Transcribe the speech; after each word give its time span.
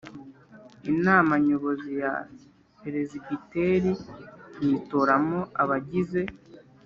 Inama 0.91 1.33
nyobozi 1.45 1.89
ya 2.01 2.13
Peresibiteri 2.79 3.91
yitoramo 4.65 5.39
abagize 5.61 6.21